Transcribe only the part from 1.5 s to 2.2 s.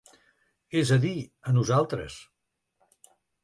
a nosaltres.